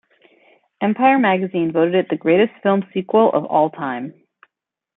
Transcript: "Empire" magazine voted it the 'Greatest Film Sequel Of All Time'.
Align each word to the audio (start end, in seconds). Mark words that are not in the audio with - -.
"Empire" 0.81 1.19
magazine 1.19 1.71
voted 1.71 1.93
it 1.93 2.09
the 2.09 2.15
'Greatest 2.15 2.53
Film 2.63 2.83
Sequel 2.91 3.31
Of 3.33 3.45
All 3.45 3.69
Time'. 3.69 4.15